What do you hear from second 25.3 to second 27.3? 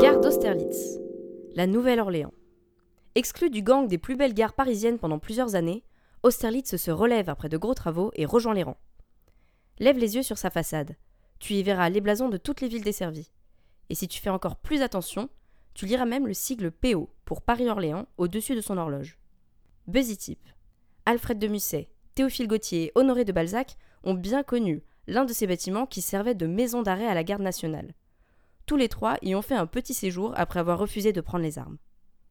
ces bâtiments qui servait de maison d'arrêt à la